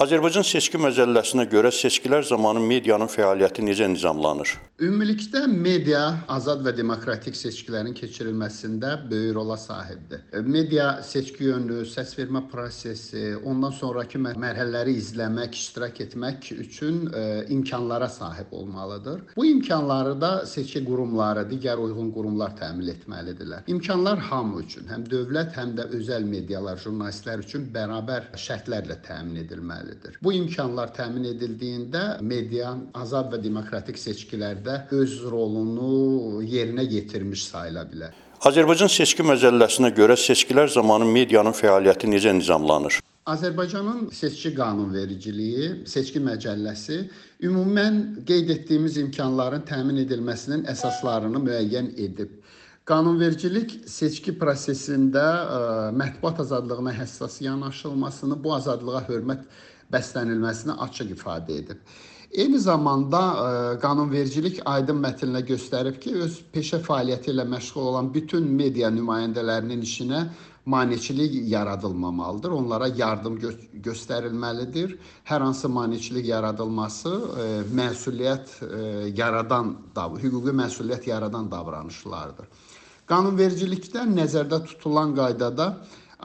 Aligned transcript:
Azərbaycan 0.00 0.46
seçki 0.48 0.78
məcəlləsinə 0.80 1.44
görə 1.52 1.68
seçkilər 1.76 2.22
zamanı 2.24 2.62
medianın 2.64 3.10
fəaliyyəti 3.12 3.60
necə 3.66 3.84
nizamlanır? 3.92 4.54
Ümumilikdə 4.80 5.42
media 5.44 6.06
azad 6.32 6.62
və 6.64 6.72
demokratik 6.72 7.36
seçkilərin 7.36 7.92
keçirilməsində 7.98 8.94
böyük 9.10 9.34
rola 9.36 9.58
sahibdir. 9.60 10.22
Media 10.46 10.86
seçki 11.04 11.50
yönlü, 11.50 11.82
səsvermə 11.90 12.46
prosesi, 12.48 13.34
ondan 13.44 13.74
sonrakı 13.76 14.22
mərhələləri 14.24 14.94
izləmək, 15.02 15.58
iştirak 15.60 16.00
etmək 16.06 16.48
üçün 16.54 17.02
e, 17.12 17.26
imkanlara 17.52 18.08
sahib 18.08 18.56
olmalıdır. 18.56 19.20
Bu 19.36 19.44
imkanları 19.50 20.16
da 20.24 20.32
seçki 20.46 20.80
qurumları, 20.88 21.44
digər 21.52 21.76
uyğun 21.76 22.08
qurumlar 22.16 22.56
təmin 22.56 22.88
etməlidirlər. 22.94 23.68
İmkanlar 23.68 24.24
hamı 24.32 24.64
üçün, 24.64 24.88
həm 24.88 25.04
dövlət, 25.12 25.52
həm 25.60 25.76
də 25.76 25.90
özəl 26.00 26.24
medialar, 26.24 26.80
jurnalistlər 26.80 27.44
üçün 27.44 27.68
bərabər 27.76 28.32
şərtlərlə 28.48 29.02
təmin 29.04 29.44
edilməlidir 29.44 29.89
edilməlidir. 29.90 30.18
Bu 30.22 30.32
imkanlar 30.32 30.92
təmin 30.94 31.24
edildiyində 31.24 32.20
media 32.22 32.74
azad 32.94 33.32
və 33.32 33.42
demokratik 33.42 33.98
seçkilərdə 33.98 34.88
öz 34.90 35.22
rolunu 35.30 36.42
yerinə 36.42 36.82
yetirmiş 36.82 37.44
sayıla 37.50 37.84
bilər. 37.90 38.12
Azərbaycan 38.40 38.88
seçki 38.88 39.22
məcəlləsinə 39.22 39.92
görə 39.94 40.16
seçkilər 40.16 40.68
zamanı 40.68 41.04
medianın 41.04 41.52
fəaliyyəti 41.52 42.08
necə 42.08 42.32
nizamlanır? 42.38 43.00
Azərbaycanın 43.26 44.08
seçki 44.16 44.54
qanunvericiliyi, 44.56 45.86
seçki 45.86 46.20
məcəlləsi 46.24 47.02
ümumən 47.44 48.24
qeyd 48.26 48.48
etdiyimiz 48.56 48.96
imkanların 48.96 49.66
təmin 49.68 50.00
edilməsinin 50.06 50.64
əsaslarını 50.72 51.42
müəyyən 51.44 51.92
edib. 52.00 52.32
Qanunvericilik 52.88 53.74
seçki 53.86 54.32
prosesində 54.40 55.22
ə, 55.22 55.58
mətbuat 55.94 56.40
azadlığına 56.42 56.94
həssas 56.96 57.36
yanaşılmasını, 57.44 58.40
bu 58.42 58.54
azadlığa 58.56 59.04
hörmət 59.06 59.44
bəslənilməsini 59.92 60.78
açıq 60.86 61.14
ifadə 61.16 61.58
edib. 61.62 61.82
Eyni 62.30 62.60
zamanda 62.62 63.20
ə, 63.20 63.46
qanunvericilik 63.82 64.60
aydın 64.70 65.00
mətnlə 65.02 65.40
göstərib 65.48 65.96
ki, 66.02 66.12
öz 66.24 66.36
peşə 66.54 66.78
fəaliyyəti 66.86 67.32
ilə 67.32 67.42
məşğul 67.56 67.88
olan 67.90 68.12
bütün 68.14 68.46
media 68.46 68.86
nümayəndələrinin 68.94 69.82
işinə 69.82 70.20
maneçilik 70.70 71.34
yaradılmamalıdır. 71.50 72.50
Onlara 72.54 72.86
yardım 72.86 73.38
gö 73.42 73.50
göstərilməlidir. 73.82 74.94
Hər 75.26 75.42
hansı 75.42 75.68
maneçilik 75.68 76.28
yaradılması 76.30 77.10
ə, 77.10 77.48
məsuliyyət 77.80 78.54
ə, 78.62 78.82
yaradan, 79.18 79.74
hüquqi 80.22 80.54
məsuliyyət 80.62 81.10
yaradan 81.10 81.50
davranışlardır. 81.50 82.46
Qanunvericilikdə 83.10 84.06
nəzərdə 84.06 84.62
tutulan 84.68 85.16
qaydada 85.18 85.72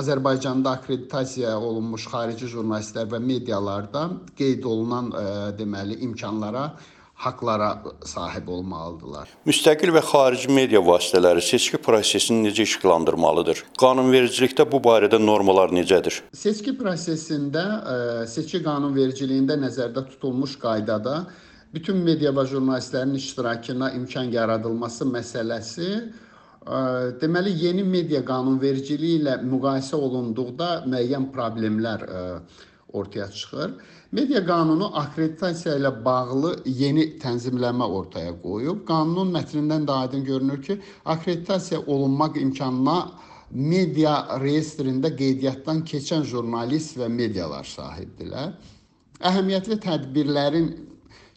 Azərbaycanda 0.00 0.72
akkreditasiya 0.78 1.58
olunmuş 1.60 2.06
xarici 2.08 2.48
jurnalistlər 2.48 3.10
və 3.12 3.20
medialarda 3.20 4.08
qeyd 4.38 4.64
olunan 4.64 5.12
ə, 5.12 5.22
e, 5.22 5.36
deməli 5.58 5.98
imkanlara 6.06 6.70
haqlara 7.22 7.68
sahib 8.08 8.48
olmalıdırlar. 8.50 9.28
Müstəqil 9.46 9.92
və 9.94 10.02
xarici 10.08 10.50
media 10.50 10.80
vasitələri 10.82 11.44
seçki 11.44 11.78
prosesini 11.82 12.48
necə 12.48 12.64
işıqlandırmalıdır? 12.66 13.62
Qanunvericilikdə 13.78 14.66
bu 14.72 14.80
barədə 14.82 15.20
normalar 15.22 15.74
necədir? 15.76 16.22
Seçki 16.34 16.74
prosesində 16.78 17.62
e, 17.62 17.96
seçki 18.32 18.62
qanunvericiliyində 18.64 19.58
nəzərdə 19.60 20.06
tutulmuş 20.10 20.56
qaydada 20.64 21.22
bütün 21.72 22.02
media 22.04 22.32
və 22.34 22.46
jurnalistlərin 22.48 23.14
iştirakına 23.20 23.92
imkan 24.00 24.32
yaradılması 24.32 25.06
məsələsi 25.12 25.88
Deməli, 26.62 27.56
yeni 27.58 27.82
media 27.82 28.20
qanunvericiliyi 28.22 29.20
ilə 29.20 29.38
müqayisə 29.42 29.98
olunduqda 29.98 30.68
müəyyən 30.86 31.32
problemlər 31.34 32.04
ortaya 32.92 33.26
çıxır. 33.30 33.72
Media 34.12 34.42
qanunu 34.46 34.90
akkreditasiya 35.00 35.74
ilə 35.80 35.90
bağlı 36.04 36.52
yeni 36.66 37.08
tənzimləmə 37.18 37.88
ortaya 37.98 38.34
qoyub. 38.44 38.84
Qanunun 38.86 39.32
mətnindən 39.34 39.88
də 39.88 39.98
aydın 40.04 40.24
görünür 40.24 40.62
ki, 40.62 40.78
akkreditasiya 41.04 41.80
olunmaq 41.86 42.36
imkanına 42.36 42.96
media 43.50 44.14
reyestrində 44.40 45.10
qeydiyyatdan 45.16 45.82
keçən 45.88 46.22
jurnalist 46.28 46.96
və 47.00 47.08
medialar 47.08 47.66
sahibdirlər. 47.68 48.54
Əhəmiyyətli 49.18 49.80
tədbirlərin 49.82 50.72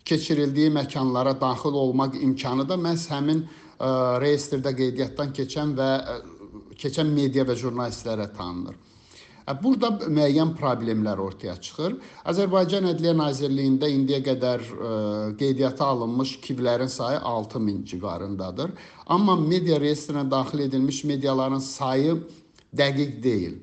keçirildiyi 0.05 0.69
məkanlara 0.75 1.33
daxil 1.41 1.73
olmaq 1.81 2.19
imkanı 2.21 2.67
da 2.69 2.77
məhz 2.77 3.07
həmin 3.09 3.45
reyestrdə 3.79 4.75
qeydiyyatdan 4.75 5.33
keçən 5.35 5.75
və 5.77 5.89
keçən 6.79 7.11
media 7.11 7.45
və 7.47 7.55
jurnalistlərə 7.59 8.29
tanınır. 8.35 8.75
Burada 9.61 9.91
müəyyən 10.09 10.55
problemlər 10.57 11.19
ortaya 11.21 11.53
çıxır. 11.61 11.99
Azərbaycan 12.31 12.87
Ədliyyə 12.89 13.13
Nazirliyində 13.19 13.89
indiyə 13.93 14.23
qədər 14.25 14.63
qeydiyyata 15.37 15.85
alınmış 15.85 16.39
kivlərin 16.41 16.89
sayı 16.89 17.19
6000 17.19 17.83
civarındadır. 17.91 18.73
Amma 19.05 19.35
media 19.35 19.77
reyestrinə 19.77 20.25
daxil 20.31 20.65
edilmiş 20.65 21.03
mediaların 21.03 21.61
sayı 21.61 22.17
dəqiq 22.73 23.21
deyil. 23.23 23.59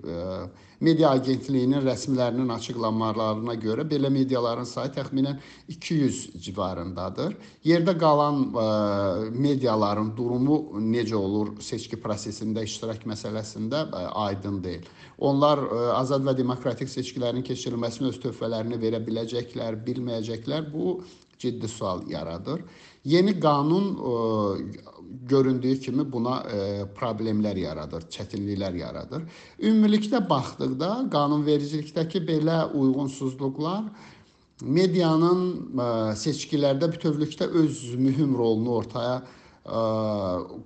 Media 0.82 1.12
Agentliyinin 1.14 1.84
rəsmilərinin 1.86 2.48
açıqlamalarına 2.56 3.54
görə 3.62 3.84
belə 3.86 4.10
mediaların 4.10 4.66
sayı 4.66 4.90
təxminən 4.96 5.38
200 5.70 6.18
civarındadır. 6.42 7.36
Yerdə 7.64 7.94
qalan 8.00 8.40
ə, 8.50 8.66
mediaların 9.30 10.10
durumu 10.18 10.58
necə 10.82 11.14
olur 11.14 11.54
seçki 11.62 12.00
prosesində 12.02 12.66
iştirak 12.66 13.06
məsələsində 13.06 13.84
ə, 13.86 14.04
aydın 14.26 14.58
deyil. 14.64 14.90
Onlar 15.22 15.62
ə, 15.62 15.82
azad 16.00 16.26
və 16.26 16.34
demokratik 16.42 16.90
seçkilərin 16.90 17.46
keçirilməsinə 17.46 18.10
öz 18.10 18.18
töhfələrini 18.26 18.80
verə 18.82 18.98
biləcəklər, 19.06 19.78
bilməyəcəklər. 19.86 20.66
Bu 20.74 20.98
ciddi 21.42 21.68
sual 21.68 22.06
yaradır. 22.10 22.62
Yeni 23.04 23.34
qanun 23.40 23.86
ə, 23.98 24.12
göründüyü 25.28 25.80
kimi 25.82 26.06
buna 26.12 26.38
ə, 26.46 26.60
problemlər 26.96 27.58
yaradır, 27.58 28.06
çətinliklər 28.14 28.78
yaradır. 28.78 29.26
Ümumilikdə 29.58 30.22
baxdıqda 30.30 30.90
qanunvericilikdəki 31.12 32.22
belə 32.28 32.62
uyğunsuzluqlar 32.70 33.90
medianın 34.62 35.44
ə, 35.74 35.90
seçkilərdə 36.22 36.92
bütövlükdə 36.94 37.50
öz 37.64 37.84
mühüm 37.98 38.38
rolunu 38.38 38.78
ortaya 38.78 39.18
ə, 39.18 39.84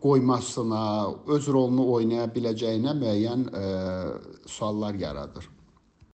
qoymasına, 0.05 0.87
öz 1.39 1.53
rolunu 1.57 1.89
oynaya 1.97 2.29
biləcəyinə 2.37 2.97
müəyyən 3.01 3.49
ə, 3.49 3.69
suallar 4.47 5.01
yaradır. 5.01 5.56